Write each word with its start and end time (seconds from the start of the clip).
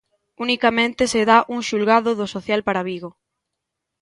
Unicamente 0.45 1.01
se 1.13 1.21
dá 1.29 1.37
un 1.55 1.59
xulgado 1.67 2.11
do 2.19 2.25
social 2.35 2.61
para 2.67 2.85
Vigo. 2.89 3.11